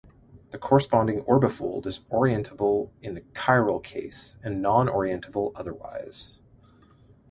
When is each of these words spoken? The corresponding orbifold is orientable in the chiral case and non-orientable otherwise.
The 0.49 0.57
corresponding 0.57 1.19
orbifold 1.25 1.85
is 1.85 1.99
orientable 2.11 2.89
in 3.03 3.13
the 3.13 3.21
chiral 3.35 3.83
case 3.83 4.35
and 4.41 4.59
non-orientable 4.59 5.51
otherwise. 5.53 6.39